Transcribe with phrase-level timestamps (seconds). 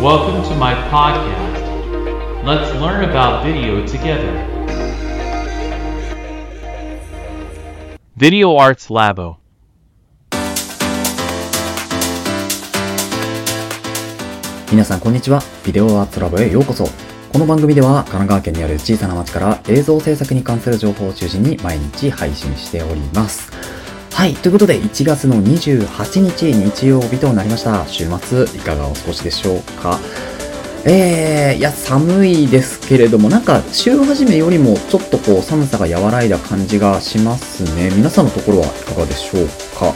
[0.00, 2.44] Welcome to my podcast.
[2.44, 4.32] Let's learn about video together.
[8.16, 9.36] Video Arts Labo.
[14.70, 15.42] 皆さんこんにちは。
[15.66, 16.86] ビデオアーツラボへようこそ。
[17.32, 23.52] この番組では神奈川県にある小さな町から映像制作に関する情報を中心に毎日配信しております。
[24.20, 24.34] はい。
[24.34, 27.88] ということで、1月の28日日曜日となりました。
[27.88, 29.98] 週末、いかがお過ごしでしょうか？
[30.84, 37.90] えー、いや、寒いですけれども、なんか、週始めよりもちょっとこう、寒さが和らいだ感じがしますね。
[37.96, 39.94] 皆さんのところはいかがでしょうか？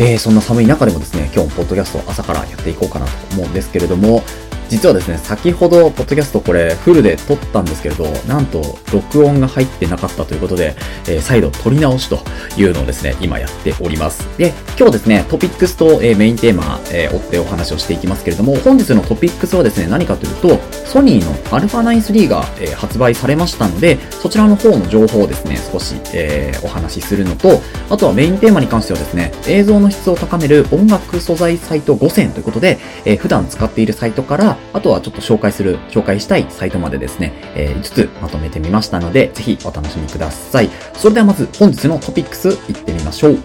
[0.00, 4.22] えー、そんな寒い中でもですね、今日もポッドキャスト朝からやっていこうかなと思うんですけれども、
[4.68, 10.74] 実はですね、先ほど、ポッドキャストこれ、フルで撮ったんですけれど、なんと、録音が入ってなかったということで、
[11.08, 12.18] えー再度撮り直しと
[12.56, 14.26] いうのをですね、今やっております。
[14.38, 40.70] で、今日ですね、トピックスと、えーメインテーマ、えー追ってお話をしていきますけれども、本日のトピックスはですね、何かというと、ソニーの α9-3 が、えー発売されましたので、そちらの方の情報をですね、少し、えーお話しするのと、あとはメインテーマに関してはですね、映像の質を高める音楽素材サイト5選ということで、えー普段使っているサイトから、あとはちょっと紹介する、紹介したいサイトまでですね、え5つまとめてみましたので、ぜひお楽しみください。
[40.94, 43.38] それではまず本日のトピックスいってみましょう。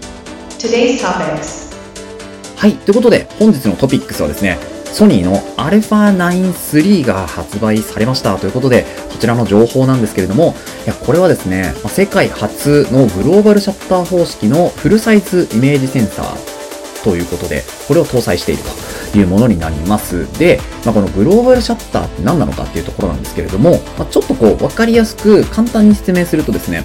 [0.58, 1.72] Today's topics.
[2.56, 2.76] はい。
[2.76, 10.54] ということで、本日のトピックスはですね、ソニーの α9-3 が発売されましたということで、こちらの情報なんですけれども、
[10.86, 16.41] いや、これはですね、まあ世界初のグローバルシャッター方式のフルサイズイメージセンサー
[17.04, 18.64] ということで、これを搭載している
[19.12, 20.28] というものになります。
[20.38, 26.84] で、まあ、このグローバルシャッターって何なのかっていうところなんですけれども、まあ、ちょっとこう、わかりやすく簡単に説明するとですね、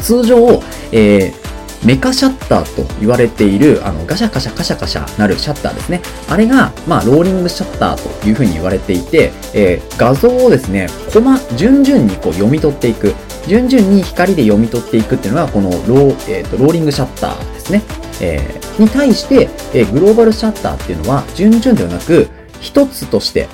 [0.00, 1.46] 通常、えー
[1.84, 6.00] メカシャッターと言われている、あの、ガシャガシャガシャガシャなるシャッターですね。
[6.28, 13.14] あれが、まあ、ローリングシャッターというふうに言われていて、えー画像をですね、コマ、順々にこう読み取っていく。
[13.46, 17.82] 順々に光で読み取っていくっていうのが、このロー、えーとローリングシャッターですね。
[18.20, 22.28] えーに対して、えーグローバルシャッターっていうのは、順々ではなく、
[22.60, 23.48] 一つとして、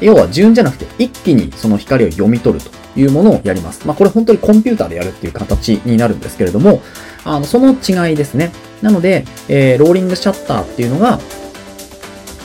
[0.00, 3.86] 要は順じゃなくて一気にその光を読み取るというものをやります。
[3.86, 6.82] まあこれ本当にコンピューターでやるっていう形になるんですけれども、
[7.24, 8.52] あの、その違いですね。
[8.80, 11.20] なので、えーローリングシャッターっていうのが、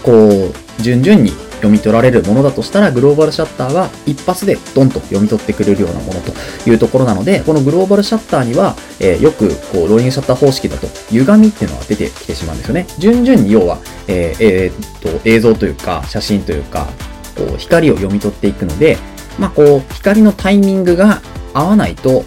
[0.03, 6.31] こう、順々に読み取られるものだとしたら、グローバルシャッターは一発でドンと読み取ってくれるようなものと
[6.69, 12.85] いうところなので、このグローバルシャッターには、えーよく、こう、ローリングシャッター方式だと、歪みっていうのが出てきてしまうんですよね。
[12.97, 16.88] 順々に要は、えーえーっと、映像というか、写真というか、
[17.35, 18.97] こう、光を読み取っていくので、
[19.39, 21.22] まあ、こう、光のタイミングが
[21.53, 22.24] 合わないと、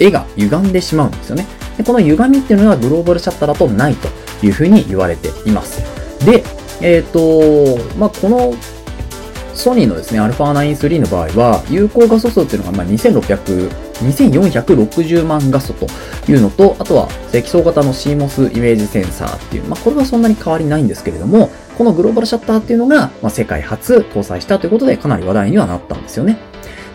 [0.00, 1.46] 絵が歪んでしまうんですよね。
[1.76, 4.08] で、この歪みっていうのがグローバルシャッターだとないと
[4.44, 5.82] いうふうに言われています。
[6.24, 6.44] で、
[6.80, 8.54] えっ、と、まあ、この
[9.54, 15.86] ソニーのですね、α9-3 の場合は、有効画素数っていうのが、ま、2600、2460万画素と
[16.28, 26.38] いうのと、あとは積層型の CMOS イメージセンサーっていう、まあ、これはそんなに変わりないんですけれども、このグローバルシャッターっていうのが、まあ、世界初搭載したということで、かなり話題にはなったんですよね。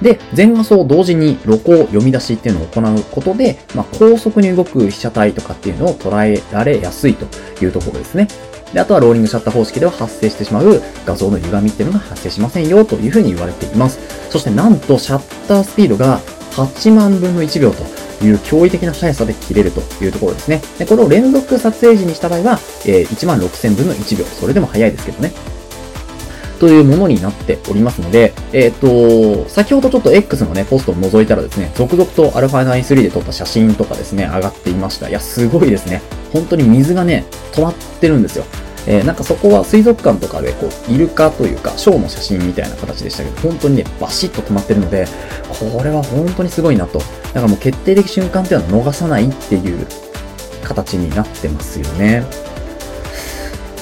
[0.02, 7.26] で、全画素を同時に露光読み出しっていうのを行うことで、まあ、高速に動く被写体とかっていうのを捉えられやすいと
[7.64, 8.28] いうところですね。
[8.74, 14.00] で、あとはローリングシャッター方式では発生してしまう画像の歪みっていうのが発生しませんよというふうに言われています。
[14.30, 16.20] そしてなんとシャッタースピードが
[16.52, 17.84] 8万分の1秒と
[18.24, 20.62] いう驚異的な速さで切れるというところですね。
[20.78, 24.26] で、これを連続撮影時にした場合は、えー1万6000分の1秒。
[24.26, 25.32] それでも速いですけどね。
[26.60, 35.10] というものになっておりますので、えっ、と、先ほどちょっと X のね、ポストを覗いたらですね、続々と α9-3 で撮った写真とかですね、上がっていました。
[35.10, 36.02] いや、すごいですね。
[36.34, 38.46] 本当に水がね、止まってるんですよ。
[38.88, 45.08] えーなんかそこは水族館とかでこう、イルカというか、ショーの写真みたいな形でしたけど、本当にね、バシッと止まってるので、
[45.48, 47.00] これは本当にすごいなと。
[47.00, 49.88] だからもう決定的瞬間っていうのは逃さないっていう
[50.64, 52.49] 形になってますよね。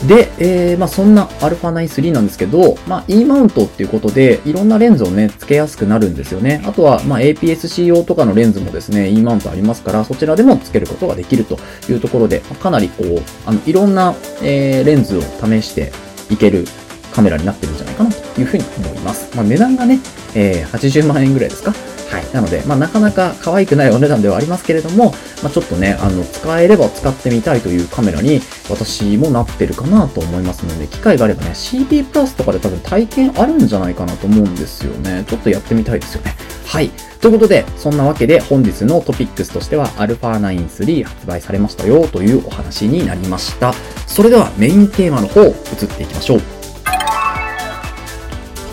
[0.05, 6.61] で、えーまあそんな α9-3 なんですけど、まあ E マウントっていうことで、いろんなレンズをね、付けやすくなるんですよね。
[6.65, 11.57] あとは、まあ APS-C 用とかのレンズもですね、E マウントありますから、そちらでも付けることができると
[11.89, 14.13] いうところで、まかなりこう、あの、いろんな、
[14.43, 15.91] えーレンズを試して
[16.29, 16.65] いける
[17.11, 19.35] カメラになってるんじゃないかなというふうに思います。
[19.35, 19.99] まあ値段がね、
[20.35, 21.73] えー80万円ぐらいですか
[22.09, 22.33] はい。
[22.33, 25.13] なので、まあ、なかなか可愛くないお値段ではありますけれども、
[25.43, 35.25] まあ、ちょっとね、あの、使えれば使ってみたいというカメラに、私もなってるかなと思いますので、機会があればね、CP プラスとかで多分体験あるんじゃないかなと思うんですよね。
[35.27, 36.35] ちょっとやってみたいですよね。
[36.65, 36.89] はい。
[37.21, 43.73] ということで、そんなわけで本日のトピックスとしては α9-3 発売されましたよというお話になりました。
[44.05, 45.53] それではメインテーマの方、移っ
[45.87, 46.56] ていきましょう。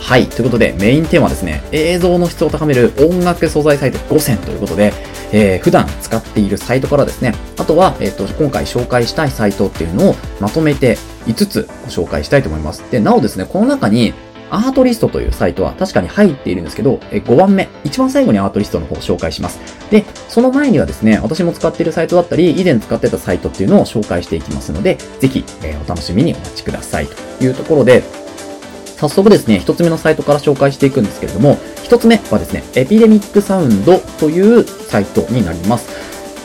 [0.05, 0.27] はい。
[0.27, 4.93] ということで、メインテーマはですね、映像の質を高める音楽素材サイト5選ということで、
[5.33, 12.85] えー普段使っているサイトからですね、あとは、えっ、と、今回紹介したいサイトっていうのをまとめて5つご紹介したいと思います。
[12.91, 14.13] で、なおですね、この中に、
[14.51, 19.59] アートリストというサイトは確かに入っているんですけど、5番目、一番最後にアートリストの方を紹介します。
[19.91, 28.03] で、その前にはですね、私も使っているサイトだったり、以前使ってたサイトっていうのを紹介していきますので、ぜひ、えーお楽しみにお待ちくださいというところで、
[29.05, 35.89] 早速ですね、一つ目のサイトから紹介していくんですけれども、一つ目はですね、エピデミックサウンドというサイトになります。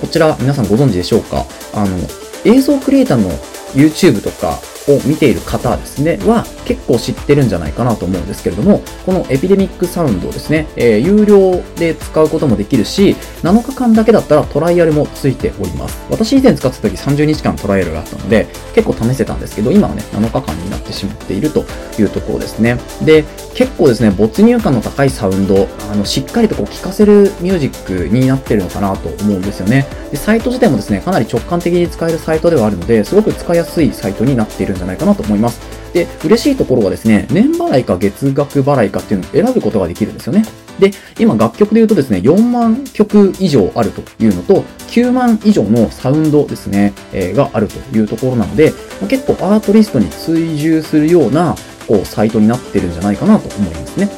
[0.02, 1.46] こちら、皆さんご存知でしょうか？
[1.74, 1.98] あの、
[2.44, 3.30] 映像クリエイターの
[3.74, 4.60] YouTube とか
[4.90, 16.00] を見ている方ですね、は結構知ってるんじゃないかなと思うんですけれども、このエピデミックサウンドをですね、えー有料で使うこともできるし、7日間だけだったらトライアルもついております。
[16.10, 21.66] 私以前使ってた時30日間トライアルがあったので、結構試せたんですけど、今はね、7日間になってしまっていると
[22.00, 22.78] いうところですね。
[23.04, 23.24] で、
[23.56, 29.88] 結構ですね、没入感の高いサウンド、あの、しっかりとこう聴かせるミュージックになってるのかなと思うんですよね。
[30.12, 35.60] で、サイト自体もですね、かなり直感的に使えるサイトではあるので、すごく使いやすいサイトになっているんじゃないかなと思います。
[35.94, 40.44] で、嬉しいところはですね、年払いか月額払いかっていうのを選ぶことができるんですよね。
[40.80, 51.56] で、今楽曲で言うとですね、4万曲以上あるというのと、9万以上のサウンドですね、えーがあるというところなので、ま結構アートリストに追従するような、
[51.88, 54.10] こう、サイトになってるんじゃないかなと思いますね。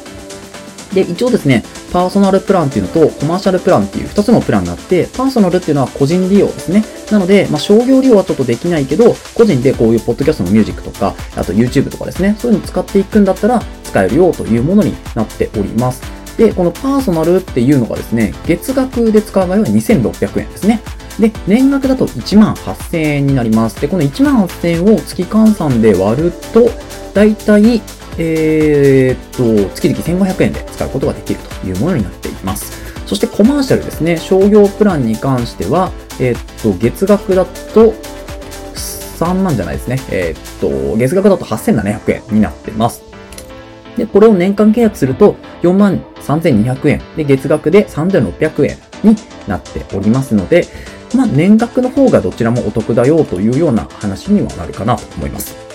[0.94, 6.82] で、一応ですね、パーソナルプランっていうのとコマーシャルプランっていう2つのプランがあって、パーソナルっていうのは個人利用ですね。
[7.10, 16.02] なので、まあ、商業利用はちょっとできないけど、個人でこういうポッドキャストのミュージックとか、あと YouTube とかですね、そういうのを使っていくんだったら使えるよというものになっております。
[16.38, 20.80] で、このパーソナルっていうのがですね、月額で使う場合は2600円ですね。
[21.20, 23.78] で、年額だと1万8000円になります。
[23.80, 26.70] で、この1万8000円を月換算で割ると、
[27.12, 27.82] だいたい
[28.18, 32.82] えーっと、月々1500円で使うことができるというものになっています。
[33.06, 37.92] そしてコマーシャルですね、商業プランに関しては、えーっと、月額だと
[39.22, 40.00] 3万じゃないですね。
[40.10, 43.02] えーっと、月額だと8700円になってます。
[43.96, 49.16] で、これを年間契約すると4万3200円で月額で3600円に
[49.46, 50.66] なっておりますので、
[51.14, 55.71] まあ年額の方がどちらもお得だよというような話にはなるかなと思います。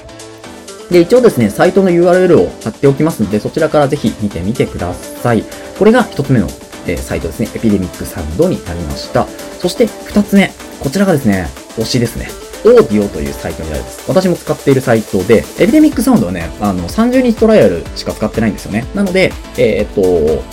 [0.92, 5.44] で、一応ですね、サイトの URL を貼っておきますので、そちらからぜひ見てみてください。
[5.78, 6.48] これが一つ目の、
[6.88, 7.50] えーサイトですね。
[7.54, 9.28] エピデミックサウンドになりました。
[9.60, 10.51] そして二つ目。
[10.80, 11.48] こちらがですね、
[11.78, 12.30] 推しですね。
[12.63, 14.04] オーディオというサイトになります。
[14.07, 18.86] 私も使っているサイトで、エピデミックサウンドはね、あの、30日トライアルしか使ってないんですよね。
[18.95, 20.44] なので、えーっと、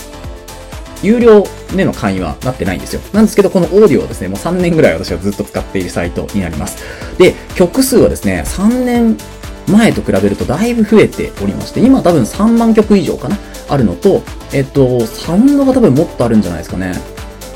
[1.01, 1.45] 有料
[1.75, 3.01] での会員はなってないんですよ。
[3.13, 6.77] なんですけど、このオーディオはですね、もう3年ぐらい私はずっと使っているサイトになります。
[7.17, 9.17] で、曲数はですね、3年
[9.67, 13.37] 前と比べるとだいぶ増えておりまして、今多分3万曲以上かな
[13.69, 14.21] あるのと、
[14.53, 16.93] えっと、サウンドが多分もっとあるんじゃないですかね。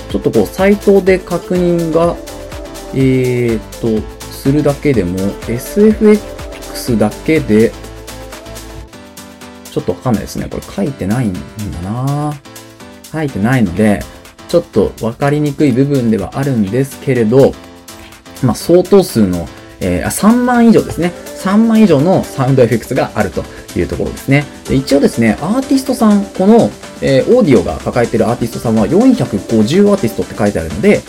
[0.09, 2.15] ちょっとこう、サイトで確認が、
[2.95, 7.71] えーっと、するだけでも、SFX だけで、
[9.71, 10.47] ちょっとわかんないですね。
[10.49, 11.39] これ書いてないんだ
[11.83, 12.33] な
[13.11, 14.01] 書いてないので、
[14.47, 17.53] ちょっとわかりにくい部分ではあるんですけれど、
[18.43, 19.47] まあ、相当数の、
[19.81, 21.13] えーあ3万以上ですね。
[21.43, 23.43] 3万以上のサウンドエフェクツがあると
[23.77, 24.45] いうところですね。
[24.67, 26.69] で一応ですね、アーティストさん、この、
[27.01, 31.01] えーオーディオが抱えているアーティストさんは450アーティストって書いてあるので、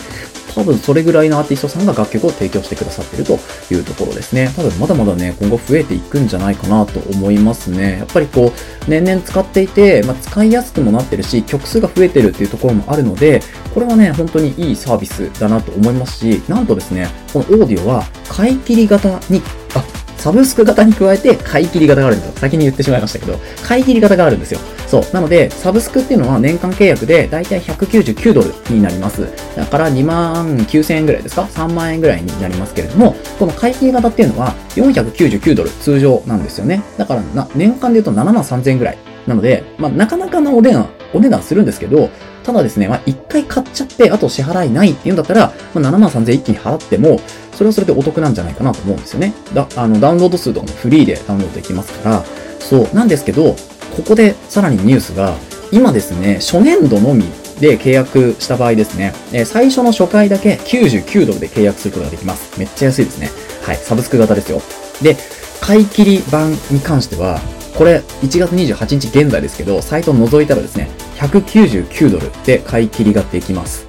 [0.55, 3.39] 多分それぐらいのアーティストさんが楽曲を提供してくださってると
[3.71, 4.51] いうところですね。
[4.55, 7.97] 多分まだまだね、今後増えていくんじゃないかなと思いますね。
[7.99, 13.41] やっぱりこう、年々使っていて、まあ、使いやすくもなってるし、曲数が増えてるっていうところもあるので、
[13.73, 19.41] これはね、本当にいいサービスだなと思いますし、なんとですね、このオーディオは買い切り型に、
[19.75, 19.83] あ、
[20.17, 22.33] サブスク型に加えて買い切り型があるんですよ。
[22.37, 24.59] 先に言ってしまいましたけど、買い切り型があるんですよ。
[24.91, 25.03] そう。
[25.13, 29.25] なので、サブスクっていうのは年間契約でだいたい199ドルになります。
[29.55, 36.83] だから2万9000円ぐらいですか ?3 万円ぐらいになりますけれども、この買い切り型っていうのは499ドル通常なんですよね。
[36.97, 38.97] だからな、年間で言うと7万3000円ぐらい。
[39.27, 42.09] なので、まあ、なかなかなお値段、お値段するんですけど、
[42.43, 47.21] ただですね、まあ、一回買っちゃって、あと支払いないっていうんだったら、まあ、7万3000一気に払っても、
[47.53, 49.33] それはそれでお得なんじゃないかなと思うんですよね。
[49.53, 52.25] だ、あの、ダウンロード数とかもフリーでダウンロードできますから、
[52.59, 53.55] そう、なんですけど、
[53.95, 55.35] ここでさらにニュースが、
[55.71, 57.23] 今ですね、初年度のみ
[57.59, 62.59] で契約した場合ですね、え最初の初回だけ99ドルで契約することができます。
[62.59, 63.29] めっちゃ安いですね。
[63.63, 64.61] はい、サブスク型ですよ。
[65.01, 65.15] で、
[65.61, 67.39] 買い切り版に関しては、
[67.75, 73.85] これ1月28日現在ですけど、サイトを覗いたらですね、199ドルで買い切りができます。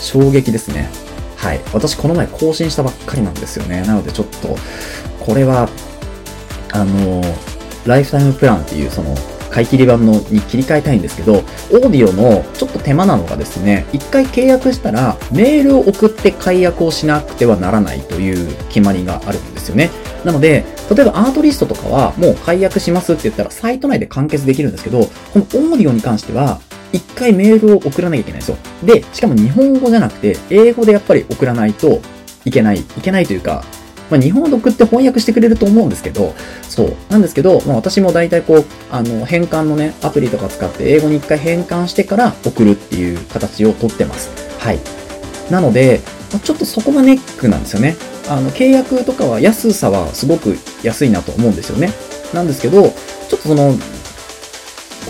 [0.00, 0.88] 衝撃ですね。
[1.36, 1.60] はい。
[1.72, 3.82] 私この前更新したばっかりなんですよね。
[3.82, 4.56] なのでちょっと、
[5.24, 5.68] これは、
[6.72, 7.22] あの、
[7.86, 9.14] ライフタイムプランっていうその、
[9.50, 19.90] 買い切り版のに切り替えたいんですけど、オーディオのちょっと手間なのがですね、一回契約したらメールを送って解約をしなくてはならないという決まりがあるんですよね。
[20.24, 20.64] なので、
[20.94, 26.60] 例えばアートリストとかはもう解約しますって言ったらサイト内で完結できるんですけど、このオーディオに関しては、
[26.92, 28.56] 一回メールを送らなきゃいけないんですよ。
[28.84, 32.00] で、しかも日本語じゃなくて、英語でやっぱり送らないと
[32.44, 32.80] いけない。
[32.80, 33.64] いけないというか、
[34.10, 36.34] まあ、日本語で送って翻訳してくれると思うんですけど、
[36.68, 36.96] そう。
[37.08, 44.30] なんですけど、まあ、私も大体こう、あの、変換のね、アプリとか使って英語に一回変換してから送るっていう形をとってます。
[44.58, 44.80] はい。
[45.50, 46.00] なので、
[46.32, 47.96] まあちょっとそこがネックなんですよね。
[48.28, 51.92] あの、契約とかは安さはすごく安いなと思うんですよね。
[52.32, 53.74] なんですけど、ちょっとその、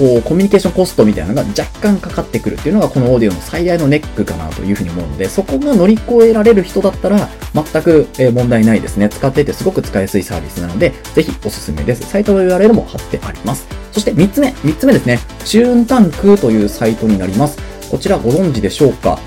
[0.00, 9.10] こう、コミュニケーションコストみたいなのが若干かかってくるっていうのがこのオーディオの最大のネックかなというふうに思うので、そこが乗り越えられる人だったら全く問題ないですね。
[9.10, 12.08] 使っててすごく使いやすいサービスなので、ぜひおすすめです。
[12.08, 13.66] サイトの URL も貼ってあります。
[13.92, 15.18] そして3つ目、3つ目ですね。
[15.44, 17.58] チューンタンクというサイトになります。
[17.90, 19.18] こちらご存知でしょうか？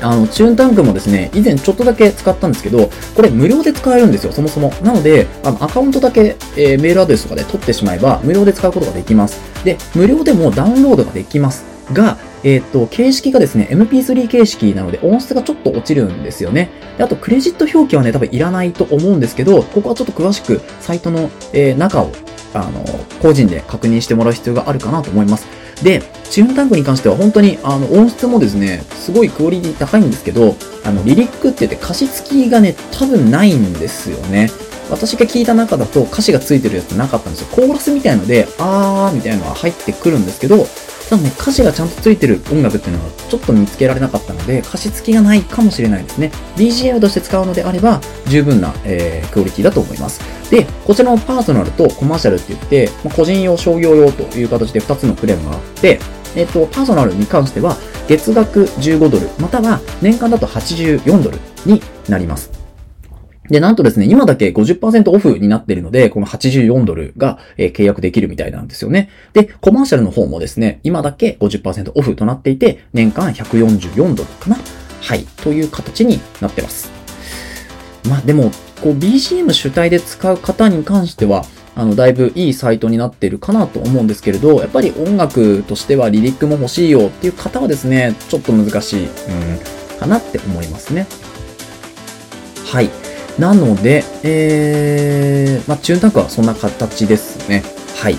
[0.00, 4.72] あの、チューンタンクもですね、以前ちょっとだけ使ったんですけど、これ無料で使えるんですよ、そもそも。
[4.82, 9.40] なので、あの、アカウントだけ、えーメールアドレスとかで取ってしまえば、無料で使うことができます。
[9.64, 11.64] で、無料でもダウンロードができます。
[11.92, 16.70] が、えっ、と、形式がですね、MP3 形式なので音質がちょっと落ちるんですよね。
[16.96, 22.12] であと、クレジット表記はね、多分いらないと思うんですけど、ここはちょっと詳しくサイトの、えー中を、
[22.54, 22.84] あの、
[23.20, 25.57] 個人で確認してもらう必要があるかなと思います。
[25.82, 34.50] で、チューンタンクに関しては本当にあの音質もですね、すごいクオリティ高いんですけど、あのリリックって言って歌詞付きがね、多分ないんですよね。
[34.90, 37.48] 私が聞いた中だと歌詞が付いてるやつなかったんですよ。
[37.50, 40.66] コーラスみたいので、あーみたいなのは入ってくるんですけど、
[41.08, 46.30] ただね、歌詞がちゃんとついてる音楽っていうのはちょっと見つけられなかったので、歌詞付きがないかもしれないですね。
[46.56, 50.20] BGM として使うのであれば、十分な、えークオリティだと思います。
[50.50, 55.98] で、こちらのパーソナルとコマーシャルって言って、まあ個人用、商業用という形で2つのプレーンがあって、
[56.36, 62.57] えっ、と、パーソナルに関しては、月額15ドル、または年間だと84ドルになります。
[63.50, 69.08] で、なんとですね、今だけ50%オフになってるので、この84ドルが、えー契約できるみたいなんですよね。
[69.34, 74.58] で、コマーシャルの方もですね、今だけ50%オフとなっていて、年間144ドルかな
[75.00, 75.24] はい。
[75.42, 76.90] という形になってます。
[78.08, 78.50] まあでも、
[78.82, 81.44] こう BGM 主体で使う方に関しては、
[81.76, 91.06] あの、だいぶいいサイトになってるかなと思うんですけれど、やっぱり音楽としてはリリックも欲しいよっていう方はですね、ちょっと難しい、うん、かなって思いますね。
[92.66, 93.07] はい。
[93.38, 97.62] なので、えー、まあ、チューンタンクはそんな形ですね。
[97.96, 98.14] はい。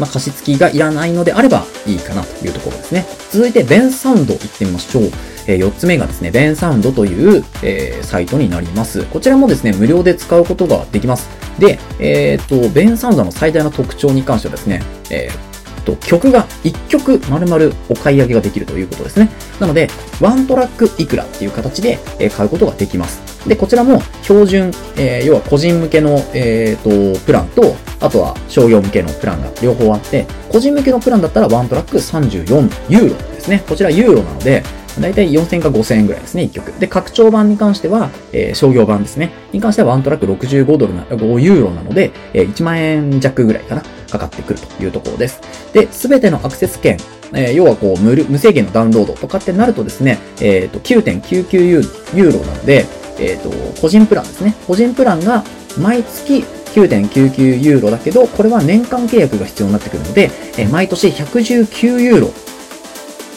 [0.00, 3.06] まあ、加湿器がいらないのであればいいかなというところですね。
[3.30, 5.04] 続いて、ベンサウンド行ってみましょう。
[5.46, 9.04] えー、4つ目がですね、ベンサウンドという、えーサイトになります。
[9.06, 11.28] こちらもですね、無料で使うことができます。
[11.58, 15.47] で、えっ、と、ベンサウンドの最大の特徴に関してはですね、えー
[15.96, 19.30] と曲が1曲丸々お買い上げができるということですね。
[19.60, 19.88] なので、
[20.20, 23.20] ワントラックいくらっていう形でえー買うことができます。
[23.48, 33.62] で、こちらも標準、えー要は個人向けの、えーとプランと、あとは商業向けのプランが両方あって、個人向けのプランだったらワントラック34ユーロですね。
[33.68, 34.62] こちらユーロなので、
[35.00, 36.72] だいたい4000か5000円ぐらいですね、1曲。
[36.80, 39.30] で、拡張版に関しては、えー商業版ですね。
[39.52, 45.40] に関してはワントラック65ドルな、5ユーロなので、えー1万円弱ぐらいかな、かかってくるというところです。
[45.72, 46.98] で、すべてのアクセス権、
[47.32, 52.86] えー要はこう無、無制限のダウンロードとかってなるとですね、えっ、と、9.99ユーロなので、
[53.18, 53.50] えっ、と、
[53.80, 54.54] 個人プランですね。
[54.66, 55.44] 個人プランが
[55.78, 62.32] 毎月9.99ユーロだけど、これは年間契約が必要になってくるので、えー毎年119ユーロ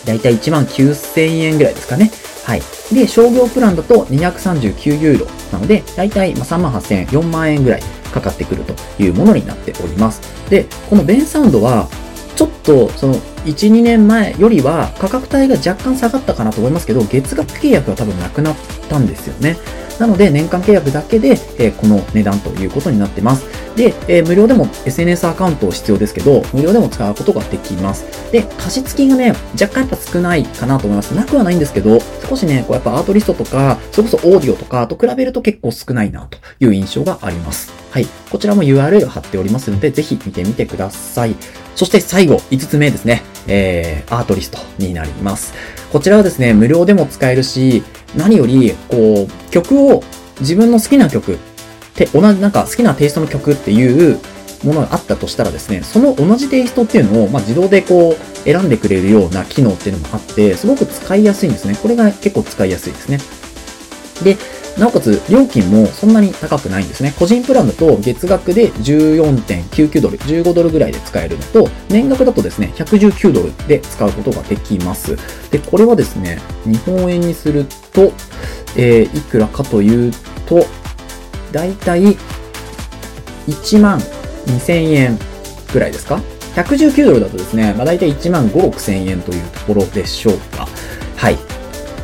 [0.05, 2.11] だいたい1万9000円ぐらいですかね。
[2.43, 2.61] はい。
[2.93, 10.21] で、商業プランだと239ユーロなので、だいたい3万8000円、4万円ぐらいかかってくるというものになっております。
[10.49, 11.87] で、このベンサウンドは、
[12.35, 13.15] ちょっとその
[13.45, 18.55] 1、2年前よりは価格帯が若干下がったかなと思いますけど、月額契約は多分なくなっ
[18.89, 19.57] たんですよね。
[19.99, 23.45] なので、年間契約だけで、えこの値段ということになってます。
[23.75, 28.31] で、えー無料でも SNS アカウント必要ですけど、無料でも使うことができます。
[28.31, 31.11] で、加湿器がね、若干やっぱ少ないかなと思います。
[31.15, 37.73] なくはないんですけど、少しね、こうやっぱアートリストとか、それこそオーディオとかと比べると結構少ないなという印象があります。
[37.91, 38.07] はい。
[38.29, 41.35] こちらも URL 貼っておりますので、ぜひ見てみてください。
[41.75, 43.23] そして最後、5つ目ですね。
[43.47, 45.53] えー、アートリストになります。
[45.91, 47.83] こちらはですね、無料でも使えるし、
[48.15, 50.03] 何より、こう、曲を、
[50.39, 51.37] 自分の好きな曲
[52.05, 54.19] て、同じ、なんか好きなテイストの曲っていう
[54.63, 61.75] ものがあったとしたらですね、その同じテイストっていうのを、まあ、自動でこう、選んでくれるような機能っていうのもあって、すごく使いやすいんですね。
[61.81, 63.19] これが結構使いやすいですね。
[64.23, 64.37] で、
[64.77, 67.13] なおかつ、料金もそんなに高くないんですね。
[67.19, 75.17] 個人プランだと月額で14.99ドル、15ドルぐらいで使えるのと、年額だとですね、119ドルで使うことができます。
[75.51, 78.13] で、これはですね、日本円にすると、
[78.77, 80.13] えーいくらかという
[80.45, 80.65] と、
[81.51, 82.17] だいたい
[83.47, 83.99] 1万
[84.47, 85.19] 2000円
[85.73, 86.21] ぐらいですか
[86.55, 90.67] ?119 ドルだとですね、まあ、だいたい1万5、6千円というところでしょうか。
[91.17, 91.37] はい。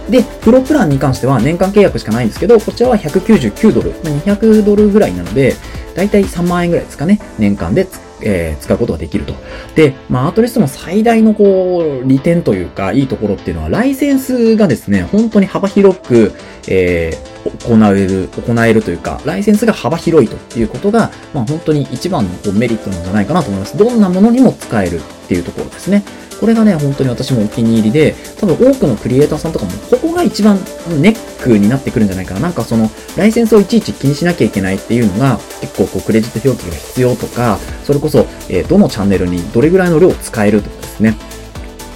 [0.10, 5.56] で、プロプランに関しては年間契約しかないんですけど、こちらは199ドル、200ドルぐらいなので、
[5.96, 7.88] だいたい3万円ぐらいですかね、年間で、
[8.22, 9.34] えー使うことができると。
[9.76, 16.34] で、まあ、アートリストの最大のこう、利点というか、いいところっていうのは、ライセンスがですね、本当に幅広く、
[16.68, 23.78] えー行える、行えるというか、ライセンスが幅広いということが、まあ、本当に一番のこうメリットなんじゃないかなと思います。
[23.78, 26.04] どんなものにも使えるっていうところですね。
[26.40, 30.58] これがね、本当に私もお気に入りで、多分多くのクリエイターさんとかも、ここが一番
[31.00, 32.40] ネックになってくるんじゃないかな。
[32.42, 41.16] なんかその、ライセンスをいちいち気にしなきゃいけないっていうのが、結構こう、クレジット表記が必要とか、それこそ、えーどのチャンネルにどれぐらいの量を使えるとかですね。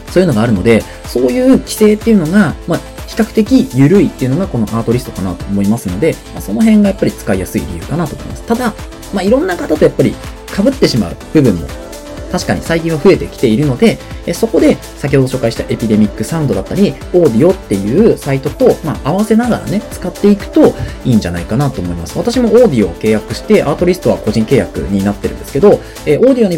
[0.10, 8.44] そういうのがあるので、そういう規制っていうのが、まあ、比較的緩いっていうのがこのアートリストかなと思いますので、まあ、その辺がやっぱり使いやすい理由かなと思います。
[8.44, 8.74] ただ、
[9.14, 10.16] まあ、いろんな方とやっぱり
[10.56, 11.68] 被ってしまう部分も
[12.32, 20.74] 確かに最近は増えてきているので、えそこで先ほど紹介したエピデミックサウンドだったり、オーディオっていうサイトと、まあ、合わせながらね、使っていくと
[21.04, 22.18] いいんじゃないかなと思います。
[22.18, 26.58] 私もオーディオを契約して、アートリストは個人契約になってるんですけど、えオーディオに、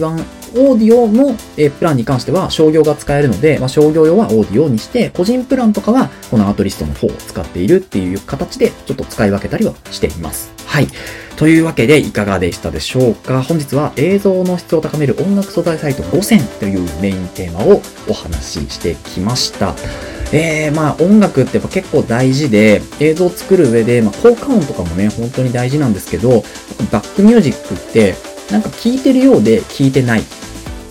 [0.56, 10.52] オーディオのえプランに関しては商業が使えるので、まあ、商業用はオーディオにして、個人プランとかはこのアートリストの方を使っているっていう形でちょっと使い分けたりはしています。
[10.66, 10.88] はい。
[11.36, 13.42] というわけでいかがでしたでしょうか？
[13.42, 19.74] 本日は映像の質を高める音楽素材サイト5選というメインテーマをお話ししてきました。
[20.32, 26.44] えー、まあ音楽ってやっぱ結構大事で、映像を作る上で、まあ効果音とかもね、本当に大事なんですけど、
[26.92, 28.16] バックミュージックって、
[28.52, 30.24] なんか聞いてるようで聞いてない。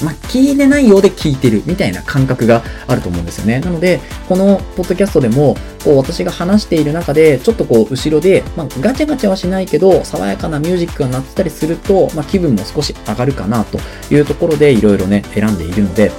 [0.02, 3.60] まあ、聞いてないようで聞いてるみたいな感覚があると思うんですよね。
[3.60, 13.78] なので、このポッドキャストでも、こう私が話している中で、ちょっとこう後ろで、まあ、ガチャガチャはしないけど、爽やかなミュージックが鳴ってたりすると、まあ、気分も少し上がるかなと
[14.12, 16.10] いうところで、いろいろね、選んでいるので、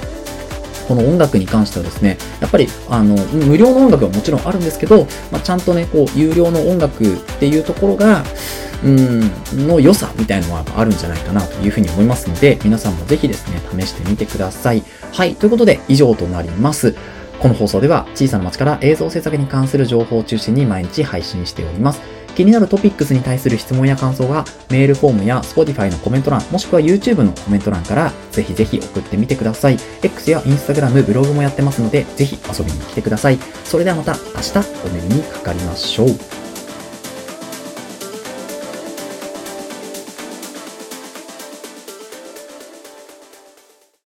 [0.86, 8.24] この音楽に関してはですね、やっぱり、あの、無料の音楽はもちろんあるんですけど、まあ、ちゃんとね、こう、有料の音楽っていうところが、
[8.84, 9.20] うん、
[9.66, 14.82] の良さみたいのはあるんじゃないかなというふうに思いますので、皆さんもぜひですね、試してみてください。
[15.12, 16.94] はい、ということで以上となります。
[17.40, 22.00] この放送では小さな町から映像制作に関する情報を中心に毎日配信しております。
[22.34, 29.78] 気になるトピックスに対する質問や感想はメールフォームや Spotify のコメント欄、もしくは YouTube のコメント欄からぜひぜひ送ってみてください。
[30.02, 33.38] X や Instagram、ブログもやってますので、ぜひ遊びに来てください。
[33.64, 36.43] それではまた明日お目にかかりましょう。